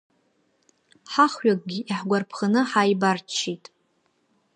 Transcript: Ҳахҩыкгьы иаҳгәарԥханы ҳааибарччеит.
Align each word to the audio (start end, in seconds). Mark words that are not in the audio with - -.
Ҳахҩыкгьы 1.11 1.79
иаҳгәарԥханы 1.89 2.61
ҳааибарччеит. 2.69 3.65